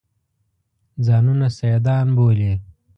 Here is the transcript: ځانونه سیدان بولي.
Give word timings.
ځانونه 1.05 1.47
سیدان 1.59 2.07
بولي. 2.17 2.53